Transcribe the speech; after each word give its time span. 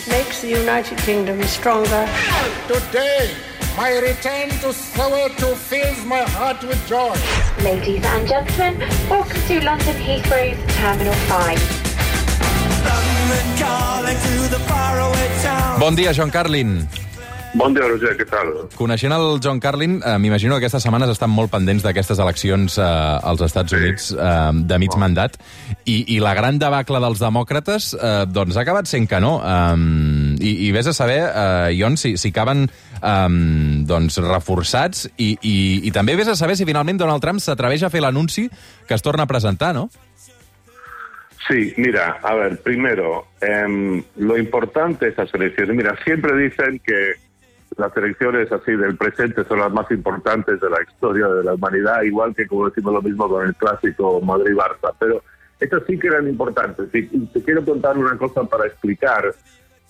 It 0.00 0.08
makes 0.08 0.40
the 0.40 0.48
United 0.48 0.96
Kingdom 1.04 1.42
stronger. 1.44 2.08
Today, 2.66 3.36
my 3.76 3.98
return 4.00 4.48
to 4.64 4.72
Soweto 4.72 5.54
fills 5.54 6.06
my 6.06 6.22
heart 6.22 6.64
with 6.64 6.80
joy. 6.88 7.12
Ladies 7.60 8.02
and 8.02 8.26
gentlemen, 8.26 8.80
welcome 9.10 9.42
to 9.44 9.60
London 9.60 9.96
Heathrow's 10.00 10.56
Terminal 10.72 11.12
5. 11.28 11.60
Bon 15.78 15.94
dia, 15.94 16.14
John 16.14 16.30
Carlin. 16.30 16.88
Bon 17.52 17.74
dia, 17.74 17.82
Roger, 17.82 18.12
què 18.14 18.24
tal? 18.30 18.52
Coneixent 18.78 19.10
el 19.10 19.40
John 19.42 19.58
Carlin, 19.58 19.96
eh, 20.06 20.12
m'imagino 20.22 20.54
que 20.54 20.62
aquestes 20.62 20.84
setmanes 20.86 21.10
estan 21.10 21.32
molt 21.34 21.50
pendents 21.50 21.82
d'aquestes 21.82 22.20
eleccions 22.22 22.76
eh, 22.78 22.84
als 23.26 23.40
Estats 23.42 23.74
Units 23.74 24.12
eh, 24.14 24.52
de 24.70 24.76
mig 24.78 24.94
mandat, 24.94 25.34
i, 25.82 26.04
i 26.14 26.20
la 26.22 26.36
gran 26.38 26.60
debacle 26.62 27.00
dels 27.02 27.18
demòcrates 27.18 27.88
eh, 27.98 28.12
doncs 28.30 28.54
ha 28.54 28.62
acabat 28.62 28.86
sent 28.86 29.08
que 29.10 29.18
no. 29.18 29.32
Eh, 29.42 30.36
i, 30.38 30.52
I 30.68 30.70
vés 30.76 30.86
a 30.86 30.94
saber, 30.94 31.18
eh, 31.26 31.72
Ion, 31.74 31.98
si, 31.98 32.14
si 32.22 32.30
acaben 32.30 32.68
eh, 32.68 33.30
doncs, 33.88 34.20
reforçats, 34.28 35.08
i, 35.18 35.32
i, 35.42 35.56
i 35.90 35.92
també 35.96 36.14
vés 36.20 36.30
a 36.30 36.36
saber 36.38 36.54
si 36.54 36.68
finalment 36.68 37.02
Donald 37.02 37.24
Trump 37.24 37.42
s'atreveix 37.42 37.82
a 37.82 37.90
fer 37.90 38.04
l'anunci 38.04 38.46
que 38.86 38.94
es 38.94 39.02
torna 39.02 39.26
a 39.26 39.30
presentar, 39.30 39.72
no? 39.74 39.88
Sí, 41.48 41.72
mira, 41.82 42.20
a 42.22 42.36
ver, 42.36 42.60
primero, 42.62 43.26
em, 43.42 44.04
lo 44.22 44.38
importante 44.38 45.06
de 45.06 45.10
estas 45.10 45.34
elecciones, 45.34 45.74
mira, 45.74 45.96
siempre 46.04 46.36
dicen 46.36 46.78
que 46.86 47.29
las 47.76 47.96
elecciones 47.96 48.50
así 48.50 48.72
del 48.72 48.96
presente 48.96 49.44
son 49.44 49.60
las 49.60 49.72
más 49.72 49.90
importantes 49.90 50.60
de 50.60 50.70
la 50.70 50.82
historia 50.82 51.28
de 51.28 51.44
la 51.44 51.54
humanidad, 51.54 52.02
igual 52.02 52.34
que 52.34 52.46
como 52.46 52.68
decimos 52.68 52.94
lo 52.94 53.02
mismo 53.02 53.28
con 53.28 53.46
el 53.46 53.54
clásico 53.54 54.20
Madrid-Barça, 54.20 54.92
pero 54.98 55.22
estas 55.60 55.82
sí 55.86 55.98
que 55.98 56.08
eran 56.08 56.28
importantes. 56.28 56.88
Y, 56.92 57.02
te 57.26 57.42
quiero 57.42 57.64
contar 57.64 57.96
una 57.96 58.16
cosa 58.16 58.44
para 58.44 58.66
explicar 58.66 59.34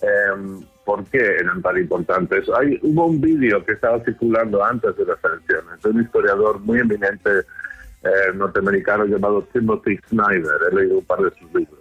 em, 0.01 0.61
por 0.85 1.05
qué 1.05 1.37
eran 1.39 1.61
tan 1.61 1.77
importantes. 1.77 2.47
Hay, 2.59 2.79
hubo 2.83 3.07
un 3.07 3.21
vídeo 3.21 3.63
que 3.65 3.73
estaba 3.73 4.03
circulando 4.03 4.63
antes 4.63 4.95
de 4.97 5.05
las 5.05 5.17
elecciones 5.23 5.81
de 5.81 5.89
un 5.89 6.01
historiador 6.01 6.59
muy 6.59 6.79
eminente 6.79 7.29
eh, 8.03 8.33
norteamericano 8.33 9.05
llamado 9.05 9.47
Timothy 9.53 9.97
Snyder. 10.09 10.59
He 10.71 10.75
leído 10.75 10.99
un 10.99 11.05
par 11.05 11.19
de 11.19 11.31
sus 11.31 11.53
libros. 11.53 11.80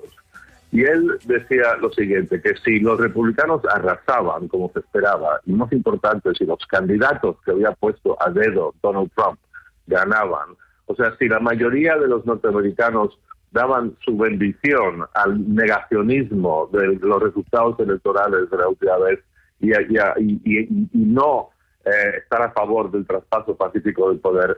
Y 0.72 0.84
él 0.84 1.18
decía 1.24 1.76
lo 1.80 1.92
siguiente, 1.92 2.40
que 2.40 2.54
si 2.64 2.78
los 2.78 3.00
republicanos 3.00 3.62
arrasaban 3.66 4.46
como 4.48 4.70
se 4.72 4.80
esperaba, 4.80 5.40
y 5.44 5.52
más 5.52 5.72
importante, 5.72 6.30
si 6.38 6.44
los 6.44 6.64
candidatos 6.66 7.36
que 7.44 7.50
había 7.50 7.72
puesto 7.72 8.16
a 8.22 8.30
dedo 8.30 8.74
Donald 8.82 9.10
Trump 9.16 9.38
ganaban, 9.86 10.50
o 10.86 10.94
sea, 10.94 11.16
si 11.18 11.28
la 11.28 11.40
mayoría 11.40 11.96
de 11.96 12.08
los 12.08 12.24
norteamericanos 12.24 13.18
daban 13.50 13.96
su 14.04 14.16
bendición 14.16 15.06
al 15.14 15.54
negacionismo 15.54 16.68
de 16.72 16.98
los 17.00 17.22
resultados 17.22 17.78
electorales 17.80 18.48
de 18.50 18.56
la 18.56 18.68
última 18.68 18.96
vez 18.98 19.20
y, 19.60 19.72
y, 19.72 20.68
no 20.92 21.50
eh, 21.84 22.18
estar 22.18 22.42
a 22.42 22.52
favor 22.52 22.90
del 22.90 23.06
traspaso 23.06 23.56
pacífico 23.56 24.08
del 24.08 24.20
poder, 24.20 24.56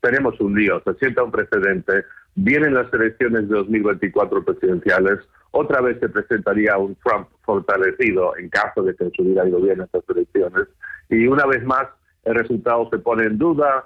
tenemos 0.00 0.38
un 0.40 0.54
lío, 0.54 0.82
se 0.84 0.94
sienta 0.94 1.22
un 1.22 1.30
precedente, 1.30 2.04
vienen 2.34 2.74
las 2.74 2.92
elecciones 2.92 3.48
de 3.48 3.56
2024 3.56 4.44
presidenciales, 4.44 5.18
otra 5.56 5.80
vez 5.80 5.98
se 6.00 6.08
presentaría 6.08 6.76
un 6.78 6.96
Trump 6.96 7.28
fortalecido 7.42 8.36
en 8.36 8.48
caso 8.48 8.82
de 8.82 8.94
que 8.94 9.10
subiera 9.16 9.48
ido 9.48 9.60
bien 9.60 9.80
estas 9.80 10.02
elecciones, 10.08 10.68
y 11.08 11.26
una 11.26 11.46
vez 11.46 11.64
más 11.64 11.86
el 12.24 12.34
resultado 12.34 12.88
se 12.90 12.98
pone 12.98 13.24
en 13.24 13.38
duda, 13.38 13.84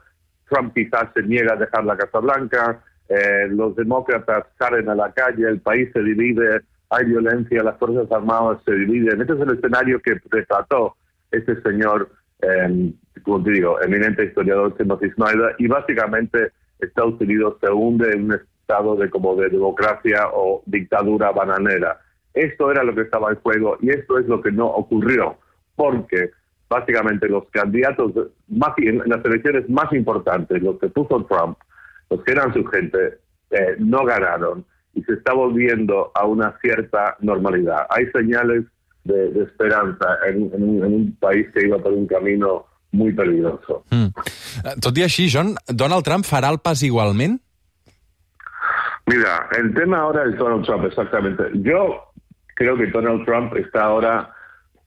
Trump 0.49 0.75
quizás 0.75 1.13
se 1.15 1.23
niega 1.23 1.55
a 1.55 1.57
dejar 1.57 1.85
la 1.85 1.97
Casa 1.97 2.19
Blanca, 2.19 2.83
eh, 3.09 3.49
los 3.51 3.77
demócratas 3.77 4.47
salen 4.59 4.89
a 4.89 4.95
la 4.95 5.13
calle, 5.13 5.49
el 5.49 5.61
país 5.61 5.91
se 5.93 6.03
divide, 6.03 6.63
hay 6.91 7.05
violencia, 7.05 7.63
las 7.63 7.79
Fuerzas 7.79 8.11
Armadas 8.11 8.59
se 8.65 8.73
dividen. 8.73 9.21
Este 9.21 9.35
es 9.35 9.41
el 9.41 9.51
escenario 9.51 10.01
que 10.01 10.21
retrató 10.31 10.97
este 11.31 11.61
señor 11.63 12.11
eh, 12.43 12.93
como 13.23 13.43
te 13.43 13.51
digo, 13.51 13.81
eminente 13.83 14.25
historiador 14.25 14.77
Timothy 14.77 15.11
Snyder, 15.11 15.55
y 15.59 15.67
básicamente 15.67 16.53
Estados 16.79 17.21
Unidos 17.21 17.57
se 17.61 17.71
hunde 17.71 18.11
en 18.13 18.25
un 18.25 18.41
estado 18.71 18.95
de 18.97 19.11
como 19.11 19.35
de 19.35 19.49
democracia 19.49 20.29
o 20.33 20.63
dictadura 20.67 21.33
bananera. 21.33 21.99
Esto 22.33 22.71
era 22.71 22.85
lo 22.85 22.95
que 22.95 23.03
estaba 23.03 23.31
en 23.31 23.37
juego 23.41 23.77
y 23.81 23.91
esto 23.91 24.19
es 24.19 24.27
lo 24.27 24.41
que 24.41 24.53
no 24.53 24.67
ocurrió, 24.67 25.37
porque 25.75 26.31
básicamente 26.69 27.29
los 27.29 27.45
candidatos 27.51 28.13
más 28.49 28.73
en 28.79 29.03
las 29.07 29.25
elecciones 29.25 29.69
más 29.69 29.93
importantes, 29.93 30.63
los 30.63 30.79
que 30.79 30.89
puso 30.89 31.27
Trump, 31.27 31.59
los 32.09 32.23
que 32.23 32.33
eran 32.33 32.55
su 32.55 32.65
gente, 32.67 33.19
eh, 33.51 33.75
no 33.79 34.05
ganaron 34.05 34.65
y 34.95 35.03
se 35.03 35.15
está 35.15 35.33
volviendo 35.33 36.13
a 36.15 36.27
una 36.27 36.57
cierta 36.63 37.17
normalidad. 37.21 37.87
Hay 37.91 38.07
señales 38.13 38.65
de, 39.03 39.31
de 39.31 39.43
esperanza 39.43 40.07
en, 40.29 40.51
en, 40.55 40.85
en 40.85 40.95
un 40.95 41.17
país 41.19 41.49
que 41.53 41.67
iba 41.67 41.79
por 41.79 41.93
un 41.93 42.07
camino 42.07 42.67
muy 42.93 43.13
peligroso. 43.13 43.85
Mm. 43.91 44.11
Tot 44.83 44.99
i 44.99 45.03
així, 45.07 45.29
John, 45.31 45.55
Donald 45.67 46.07
Trump 46.07 46.27
farà 46.27 46.51
el 46.51 46.59
pas 46.59 46.83
igualment? 46.83 47.39
Mira, 49.11 49.49
el 49.59 49.75
tema 49.75 49.99
ahora 49.99 50.23
es 50.25 50.37
Donald 50.37 50.65
Trump, 50.65 50.85
exactamente. 50.85 51.43
Yo 51.55 52.13
creo 52.55 52.77
que 52.77 52.87
Donald 52.87 53.25
Trump 53.25 53.57
está 53.57 53.83
ahora 53.83 54.33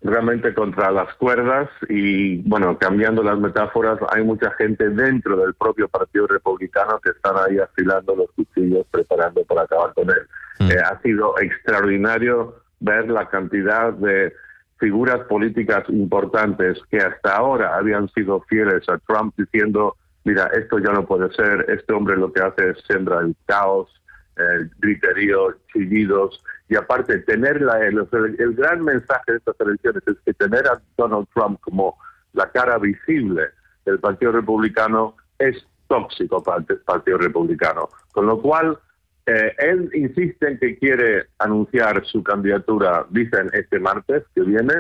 realmente 0.02 0.54
contra 0.54 0.92
las 0.92 1.14
cuerdas 1.16 1.70
y, 1.90 2.38
bueno, 2.48 2.78
cambiando 2.78 3.22
las 3.22 3.38
metáforas, 3.38 4.00
hay 4.14 4.24
mucha 4.24 4.52
gente 4.52 4.90
dentro 4.90 5.36
del 5.36 5.54
propio 5.56 5.90
Partido 5.90 6.28
Republicano 6.28 7.02
que 7.02 7.10
están 7.10 7.36
ahí 7.38 7.58
afilando 7.58 8.16
los 8.16 8.32
cuchillos, 8.32 8.86
preparando 8.92 9.44
para 9.44 9.64
acabar 9.64 9.94
con 9.94 10.10
él. 10.10 10.28
Mm. 10.60 10.72
Eh, 10.72 10.80
ha 10.80 11.02
sido 11.02 11.38
extraordinario 11.40 12.56
ver 12.80 13.10
la 13.10 13.28
cantidad 13.28 13.92
de 13.92 14.34
figuras 14.78 15.20
políticas 15.28 15.84
importantes 15.90 16.80
que 16.90 16.98
hasta 16.98 17.36
ahora 17.36 17.76
habían 17.76 18.08
sido 18.10 18.40
fieles 18.48 18.88
a 18.88 18.98
Trump 19.00 19.34
diciendo, 19.38 19.98
mira, 20.24 20.50
esto 20.54 20.80
ya 20.80 20.94
no 20.94 21.06
puede 21.06 21.30
ser, 21.34 21.66
este 21.68 21.92
hombre 21.92 22.16
lo 22.16 22.32
que 22.32 22.42
hace 22.42 22.70
es 22.70 22.78
sembrar 22.88 23.24
el 23.24 23.36
caos, 23.46 23.90
el 24.38 24.70
griterío, 24.80 25.56
chillidos, 25.72 26.44
y 26.70 26.76
aparte 26.76 27.20
tener 27.20 27.62
la, 27.62 27.86
el, 27.86 28.08
el, 28.40 28.54
gran 28.56 28.84
mensaje 28.84 29.34
de 29.34 29.38
estas 29.38 29.56
elecciones 29.60 30.04
es 30.08 30.16
que 30.26 30.34
tener 30.34 30.68
a 30.68 30.82
Donald 30.98 31.28
Trump 31.34 31.60
como 31.62 31.98
la 32.34 32.52
cara 32.52 32.78
visible 32.78 33.50
del 33.86 34.00
Partido 34.00 34.32
Republicano 34.32 35.16
es 35.38 35.66
tóxico 35.88 36.42
para 36.42 36.64
el 36.68 36.78
Partido 36.80 37.18
Republicano. 37.18 37.90
Con 38.12 38.26
lo 38.26 38.42
cual, 38.42 38.80
eh, 39.26 39.54
él 39.60 39.90
insiste 39.94 40.48
en 40.48 40.60
que 40.60 40.78
quiere 40.78 41.28
anunciar 41.38 42.04
su 42.06 42.24
candidatura, 42.24 43.06
dicen, 43.10 43.50
este 43.54 43.80
martes 43.80 44.24
que 44.34 44.42
viene, 44.42 44.74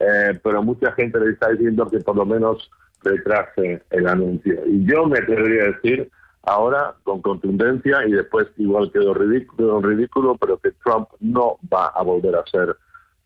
eh, 0.00 0.38
pero 0.42 0.62
mucha 0.62 0.92
gente 0.92 1.20
le 1.20 1.32
está 1.32 1.50
diciendo 1.50 1.88
que 1.88 2.00
por 2.00 2.16
lo 2.16 2.26
menos 2.26 2.70
retrase 3.02 3.82
el 3.90 4.08
anuncio. 4.08 4.60
Y 4.66 4.84
yo 4.84 5.06
me 5.06 5.18
atrevería 5.18 5.64
a 5.64 5.72
decir 5.72 6.10
ahora 6.48 6.94
con 7.04 7.20
contundencia 7.20 7.98
y 8.06 8.12
después 8.12 8.46
igual 8.56 8.90
quedó 8.92 9.14
ridículo, 9.14 9.80
ridículo, 9.80 10.36
pero 10.36 10.58
que 10.58 10.72
Trump 10.82 11.08
no 11.20 11.58
va 11.72 11.88
a 11.88 12.02
volver 12.02 12.34
a 12.36 12.44
ser 12.50 12.76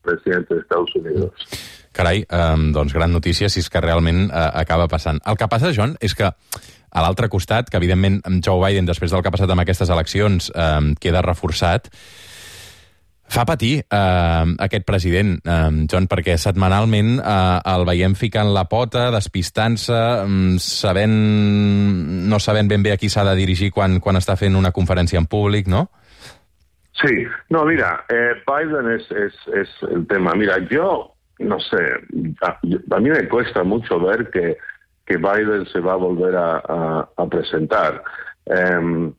presidente 0.03 0.55
de 0.55 0.61
Estados 0.61 0.95
Unidos. 0.97 1.33
Carai, 1.93 2.25
eh, 2.29 2.57
doncs 2.73 2.95
gran 2.97 3.13
notícia 3.13 3.51
si 3.53 3.61
és 3.61 3.69
que 3.71 3.81
realment 3.85 4.25
eh, 4.31 4.51
acaba 4.65 4.89
passant. 4.89 5.21
El 5.29 5.37
que 5.37 5.49
passa, 5.49 5.71
John, 5.77 5.95
és 6.01 6.17
que 6.17 6.25
a 6.33 7.05
l'altre 7.05 7.29
costat, 7.29 7.69
que 7.71 7.79
evidentment 7.79 8.23
Joe 8.45 8.59
Biden, 8.65 8.89
després 8.89 9.13
del 9.13 9.23
que 9.23 9.29
ha 9.29 9.35
passat 9.37 9.53
amb 9.53 9.63
aquestes 9.63 9.93
eleccions, 9.93 10.51
eh, 10.57 10.95
queda 11.01 11.23
reforçat, 11.23 11.93
fa 13.33 13.45
patir 13.49 13.73
eh, 13.83 14.45
aquest 14.67 14.85
president, 14.89 15.35
eh, 15.45 15.71
John, 15.91 16.09
perquè 16.11 16.37
setmanalment 16.41 17.17
eh, 17.19 17.59
el 17.75 17.87
veiem 17.89 18.17
ficant 18.19 18.53
la 18.55 18.67
pota, 18.71 19.09
despistant-se, 19.15 20.01
eh, 20.23 20.59
sabent, 20.63 21.17
no 22.29 22.41
sabent 22.43 22.71
ben 22.71 22.85
bé 22.85 22.95
a 22.95 23.01
qui 23.01 23.11
s'ha 23.13 23.25
de 23.31 23.37
dirigir 23.39 23.73
quan, 23.73 24.01
quan 24.01 24.21
està 24.21 24.37
fent 24.41 24.59
una 24.59 24.75
conferència 24.75 25.21
en 25.21 25.29
públic, 25.31 25.71
no? 25.73 25.89
Sí, 27.01 27.25
no, 27.51 27.65
mira, 27.65 28.05
eh, 28.13 28.37
Biden 28.47 28.93
es, 28.93 29.09
es, 29.11 29.39
es 29.57 29.73
el 29.91 30.07
tema. 30.07 30.35
Mira, 30.39 30.59
yo, 30.71 31.15
no 31.41 31.59
sé, 31.59 31.81
a, 32.45 32.53
a 32.61 33.01
mí 33.01 33.11
me 33.11 33.27
cuesta 33.29 33.65
mucho 33.65 33.99
ver 33.99 34.31
que 34.31 34.57
que 35.07 35.17
Biden 35.17 35.67
se 35.67 35.81
va 35.81 35.95
a 35.95 35.97
volver 35.97 36.35
a, 36.37 36.57
a, 36.59 37.09
a 37.17 37.27
presentar. 37.27 38.03
Um, 38.47 39.15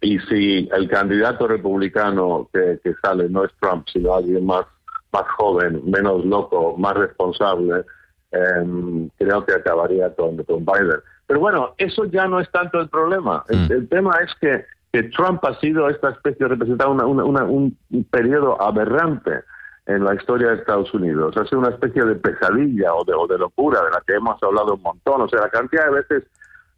y 0.00 0.18
si 0.20 0.68
el 0.72 0.88
candidato 0.88 1.46
republicano 1.46 2.48
que, 2.52 2.80
que, 2.82 2.94
sale 3.02 3.28
no 3.28 3.44
es 3.44 3.52
Trump, 3.60 3.86
sino 3.92 4.14
alguien 4.14 4.44
más, 4.44 4.66
más 5.12 5.24
joven, 5.36 5.82
menos 5.84 6.24
loco, 6.24 6.76
más 6.76 6.94
responsable, 6.94 7.84
um, 8.32 9.08
creo 9.16 9.44
que 9.44 9.54
acabaría 9.54 10.14
con, 10.14 10.36
con, 10.44 10.64
Biden. 10.64 11.00
Pero 11.26 11.40
bueno, 11.40 11.74
eso 11.78 12.04
ya 12.06 12.26
no 12.26 12.40
es 12.40 12.50
tanto 12.50 12.80
el 12.80 12.88
problema. 12.88 13.44
El, 13.48 13.68
mm. 13.68 13.72
el 13.72 13.88
tema 13.88 14.16
es 14.22 14.34
que, 14.40 14.64
que, 14.92 15.04
Trump 15.10 15.44
ha 15.44 15.58
sido 15.60 15.88
esta 15.88 16.10
especie 16.10 16.46
una, 16.46 17.06
una, 17.06 17.24
una, 17.24 17.44
un 17.44 17.76
periodo 18.10 18.60
aberrante 18.60 19.44
en 19.86 20.04
la 20.04 20.14
historia 20.14 20.48
de 20.48 20.56
Estados 20.56 20.92
Unidos. 20.94 21.36
Ha 21.36 21.44
sido 21.44 21.60
una 21.60 21.70
especie 21.70 22.04
de 22.04 22.14
pesadilla 22.14 22.94
o 22.94 23.04
de, 23.04 23.12
o 23.14 23.26
de 23.26 23.38
locura 23.38 23.82
de 23.82 23.90
la 23.90 24.02
que 24.06 24.14
hemos 24.14 24.42
hablado 24.42 24.74
un 24.74 24.82
montón. 24.82 25.20
O 25.22 25.28
sea, 25.28 25.40
la 25.40 25.50
cantidad 25.50 25.86
de 25.86 25.90
veces, 25.92 26.24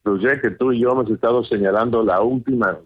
Roger, 0.05 0.41
que 0.41 0.51
tú 0.51 0.73
y 0.73 0.81
yo 0.81 0.91
hemos 0.91 1.09
estado 1.11 1.45
señalando 1.45 2.03
la 2.03 2.21
última 2.21 2.77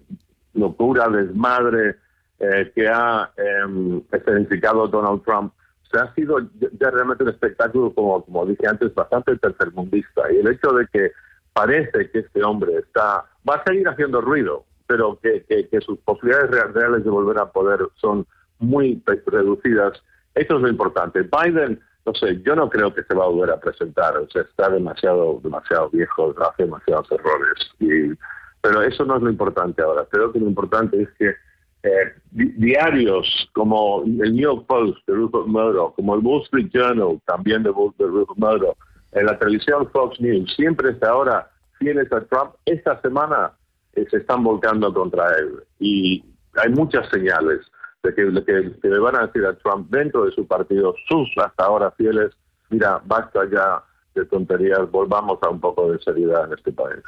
locura, 0.55 1.09
desmadre 1.09 1.97
eh, 2.39 2.73
que 2.75 2.89
ha 2.89 3.31
eh, 3.37 4.03
escenificado 4.13 4.89
Donald 4.89 5.23
Trump, 5.25 5.53
se 5.91 5.99
ha 5.99 6.15
sido 6.15 6.39
ya 6.79 6.91
realmente 6.91 7.25
un 7.25 7.31
espectáculo, 7.31 7.93
como, 7.93 8.25
como 8.25 8.47
dije 8.47 8.67
antes, 8.67 8.95
bastante 8.95 9.37
tercermundista. 9.37 10.33
Y 10.33 10.39
el 10.39 10.49
hecho 10.49 10.73
de 10.73 10.87
que 10.87 11.13
parece 11.53 12.11
que 12.11 12.21
este 12.21 12.45
hombre 12.45 12.79
está 12.79 13.25
va 13.49 13.55
a 13.57 13.65
seguir 13.65 13.89
haciendo 13.89 14.21
ruido, 14.21 14.65
pero 14.87 15.19
que, 15.21 15.45
que, 15.49 15.69
que 15.69 15.81
sus 15.81 15.99
posibilidades 16.01 16.73
reales 16.73 17.05
de 17.05 17.11
volver 17.11 17.39
a 17.39 17.51
poder 17.51 17.81
son 17.97 18.27
muy 18.59 19.03
reducidas, 19.27 20.01
eso 20.35 20.57
es 20.57 20.63
lo 20.63 20.69
importante. 20.69 21.23
Biden, 21.23 21.81
no 22.07 22.15
sé, 22.15 22.41
yo 22.43 22.55
no 22.55 22.71
creo 22.71 22.95
que 22.95 23.03
se 23.03 23.15
va 23.15 23.25
a 23.25 23.29
volver 23.29 23.51
a 23.51 23.61
presentar, 23.61 24.17
o 24.17 24.29
sea, 24.31 24.43
está 24.43 24.69
demasiado, 24.69 25.41
demasiado 25.43 25.91
viejo, 25.91 26.35
hace 26.41 26.65
demasiados 26.65 27.11
errores. 27.11 27.71
Y, 27.81 28.13
pero 28.61 28.83
eso 28.83 29.05
no 29.05 29.17
es 29.17 29.23
lo 29.23 29.31
importante 29.31 29.83
ahora. 29.83 30.07
Creo 30.11 30.33
que 30.33 30.39
lo 30.39 30.47
importante 30.47 31.03
es 31.03 31.09
que 31.19 31.35
eh, 31.83 32.13
diarios 32.31 33.27
como 33.55 34.03
el 34.05 34.35
New 34.35 34.43
York 34.43 34.67
Post 34.67 34.99
de 35.07 35.15
Rupert 35.15 35.47
Murdoch, 35.47 35.95
como 35.97 36.15
el 36.15 36.21
Wall 36.21 36.43
Street 36.43 36.69
Journal 36.73 37.21
también 37.27 37.63
de, 37.63 37.71
de 37.71 38.07
Rupert 38.07 38.39
Murdoch, 38.39 38.77
en 39.13 39.27
la 39.27 39.39
televisión 39.39 39.89
Fox 39.91 40.21
News, 40.21 40.53
siempre 40.55 40.91
hasta 40.91 41.09
ahora 41.09 41.51
fieles 41.79 42.13
a 42.13 42.21
Trump, 42.27 42.53
esta 42.67 43.01
semana 43.01 43.53
eh, 43.95 44.07
se 44.11 44.19
están 44.19 44.45
volcando 44.45 44.93
contra 44.93 45.27
él. 45.39 45.63
Y 45.79 46.23
hay 46.55 46.71
muchas 46.71 47.09
señales 47.09 47.61
de 48.03 48.15
que, 48.15 48.25
de 48.25 48.45
que, 48.45 48.73
que, 48.81 48.89
le 48.89 48.99
van 48.99 49.17
a 49.17 49.27
decir 49.27 49.45
a 49.47 49.57
Trump 49.57 49.91
dentro 49.91 50.27
de 50.27 50.33
su 50.33 50.47
partido, 50.47 50.95
sus 51.09 51.29
hasta 51.39 51.65
ahora 51.65 51.91
fieles, 51.93 52.31
mira, 52.69 53.01
basta 53.05 53.41
ya 53.51 53.83
de 54.15 54.25
tonterías, 54.27 54.91
volvamos 54.91 55.39
a 55.43 55.49
un 55.49 55.61
poco 55.61 55.91
de 55.91 55.99
seriedad 56.01 56.45
en 56.47 56.59
este 56.59 56.73
país. 56.73 57.03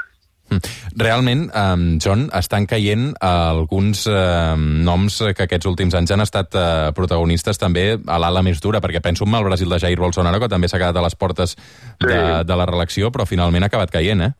Realment, 0.98 1.46
um, 1.56 1.86
John, 2.02 2.26
estan 2.36 2.66
caient 2.68 3.12
alguns 3.24 4.04
uh, 4.10 4.56
noms 4.56 5.18
que 5.32 5.46
aquests 5.46 5.68
últims 5.70 5.96
anys 5.98 6.12
han 6.12 6.24
estat 6.24 6.54
uh, 6.58 6.92
protagonistes 6.96 7.60
també 7.60 7.86
a 7.96 8.20
l'ala 8.20 8.44
més 8.44 8.60
dura, 8.60 8.82
perquè 8.84 9.00
penso 9.04 9.24
en 9.24 9.34
el 9.38 9.48
Brasil 9.48 9.72
de 9.72 9.80
Jair 9.82 9.98
Bolsonaro, 10.00 10.40
que 10.42 10.50
també 10.52 10.68
s'ha 10.68 10.80
quedat 10.82 11.00
a 11.00 11.04
les 11.06 11.16
portes 11.16 11.56
de, 11.56 12.12
sí. 12.12 12.20
de 12.48 12.56
la 12.60 12.68
reelecció, 12.68 13.12
però 13.12 13.28
finalment 13.28 13.64
ha 13.64 13.72
acabat 13.72 13.94
caient, 13.94 14.28
eh? 14.28 14.32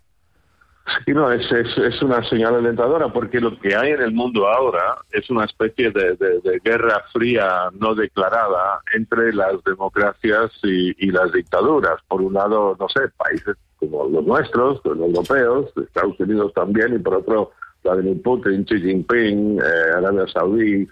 Sí, 1.05 1.13
no, 1.13 1.31
es, 1.31 1.51
es, 1.53 1.79
es, 1.79 2.03
una 2.03 2.29
señal 2.29 2.57
alentadora 2.57 3.13
porque 3.13 3.41
lo 3.41 3.59
que 3.61 3.77
hay 3.77 3.93
en 3.93 4.03
el 4.03 4.13
mundo 4.13 4.49
ahora 4.49 4.97
es 5.13 5.31
una 5.31 5.45
especie 5.45 5.93
de, 5.93 6.17
de, 6.17 6.41
de 6.41 6.61
guerra 6.63 7.05
fría 7.13 7.71
no 7.79 7.95
declarada 7.95 8.81
entre 8.93 9.33
las 9.33 9.63
democracias 9.65 10.51
y, 10.65 11.07
y, 11.07 11.13
las 11.13 11.33
dictaduras. 11.33 12.01
Por 12.09 12.21
un 12.21 12.35
lado, 12.35 12.77
no 12.79 12.89
sé, 12.89 13.03
países 13.17 13.57
como 13.89 14.09
los 14.09 14.25
nuestros, 14.25 14.81
los 14.85 14.99
europeos, 14.99 15.73
Estados 15.77 16.19
Unidos 16.21 16.53
también, 16.55 16.95
y 16.95 16.99
por 16.99 17.15
otro, 17.17 17.51
Vladimir 17.83 18.23
Putin, 18.23 18.65
Xi 18.65 18.81
Jinping, 18.81 19.59
eh, 19.59 19.97
Arabia 19.97 20.27
Saudí. 20.33 20.89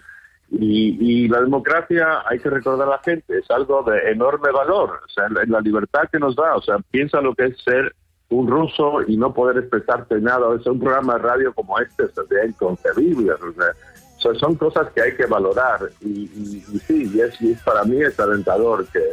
Y, 0.53 0.97
y, 0.99 1.27
la 1.29 1.39
democracia, 1.39 2.23
hay 2.25 2.37
que 2.39 2.49
recordar 2.49 2.87
a 2.87 2.91
la 2.91 2.99
gente, 2.99 3.37
es 3.37 3.49
algo 3.49 3.83
de 3.83 4.11
enorme 4.11 4.51
valor, 4.51 4.99
o 5.05 5.09
sea, 5.09 5.29
la, 5.29 5.45
la 5.45 5.61
libertad 5.61 6.09
que 6.11 6.19
nos 6.19 6.35
da, 6.35 6.57
o 6.57 6.61
sea, 6.61 6.77
piensa 6.91 7.21
lo 7.21 7.33
que 7.33 7.45
es 7.45 7.57
ser 7.63 7.95
un 8.31 8.47
ruso 8.47 9.01
y 9.07 9.17
no 9.17 9.33
poder 9.33 9.57
expresarte 9.57 10.19
nada. 10.19 10.47
O 10.47 10.59
sea, 10.59 10.71
un 10.71 10.79
programa 10.79 11.13
de 11.13 11.19
radio 11.19 11.53
como 11.53 11.77
este 11.79 12.07
sería 12.09 12.45
inconcebible. 12.45 13.33
O 13.33 13.53
sea, 13.53 14.33
son 14.35 14.55
cosas 14.55 14.91
que 14.93 15.01
hay 15.01 15.15
que 15.15 15.25
valorar. 15.25 15.81
Y, 16.01 16.29
y, 16.33 16.63
y 16.71 16.79
sí, 16.79 17.11
y 17.13 17.19
es, 17.19 17.39
y 17.41 17.53
para 17.55 17.83
mí 17.83 18.01
es 18.01 18.19
alentador 18.19 18.87
que, 18.87 19.11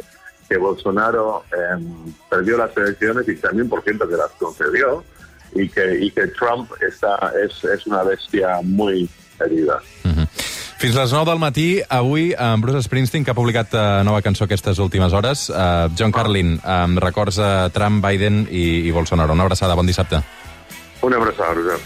que 0.49 0.57
Bolsonaro 0.57 1.43
eh, 1.51 1.83
perdió 2.29 2.57
las 2.57 2.75
elecciones 2.75 3.27
y 3.27 3.35
también 3.35 3.69
por 3.69 3.83
cierto 3.83 4.09
que 4.09 4.17
las 4.17 4.31
concedió 4.31 5.03
y 5.53 5.69
que, 5.69 5.99
y 5.99 6.11
que 6.11 6.27
Trump 6.27 6.71
está, 6.81 7.31
es, 7.43 7.63
es 7.63 7.85
una 7.87 8.03
bestia 8.03 8.59
muy 8.63 9.09
herida. 9.39 9.79
-huh. 10.03 10.27
Fins 10.79 10.95
les 10.95 11.11
9 11.11 11.25
del 11.27 11.39
matí, 11.39 11.81
avui, 11.89 12.33
amb 12.37 12.63
Bruce 12.63 12.83
Springsteen, 12.83 13.25
que 13.25 13.31
ha 13.31 13.35
publicat 13.35 13.73
uh, 13.75 13.99
nova 14.07 14.21
cançó 14.23 14.45
aquestes 14.45 14.79
últimes 14.79 15.11
hores. 15.11 15.49
Uh, 15.49 15.91
John 15.99 16.13
Carlin, 16.15 16.53
amb 16.63 17.01
records 17.03 17.39
a 17.39 17.69
Trump, 17.75 17.99
Biden 18.05 18.45
i, 18.49 18.87
i 18.87 18.91
Bolsonaro. 18.95 19.35
Una 19.35 19.43
abraçada, 19.43 19.75
bon 19.75 19.89
dissabte. 19.89 20.21
Una 21.01 21.17
abraçada, 21.17 21.53
Roger. 21.53 21.79